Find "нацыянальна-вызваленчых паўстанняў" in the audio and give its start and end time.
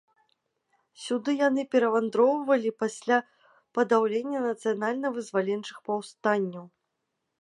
4.49-6.65